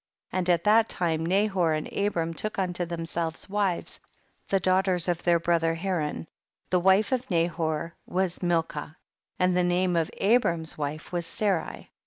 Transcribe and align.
44. 0.31 0.39
And 0.39 0.49
at 0.49 0.63
that 0.63 0.89
time 0.89 1.23
Nahor 1.27 1.73
and 1.73 1.87
Abram 1.93 2.33
took 2.33 2.57
unto 2.57 2.85
themselves 2.85 3.47
wives, 3.47 3.99
the 4.49 4.59
daughters 4.59 5.07
of 5.07 5.21
their 5.21 5.39
brother 5.39 5.75
Ha 5.75 5.89
ran; 5.91 6.27
the 6.71 6.79
wife 6.79 7.11
of 7.11 7.29
Nahor 7.29 7.93
ivas 8.09 8.39
Milca 8.39 8.95
and 9.37 9.55
the 9.55 9.63
name 9.63 9.95
of 9.95 10.09
Abram's 10.17 10.75
wife 10.75 11.11
was 11.11 11.27
8arai. 11.27 11.89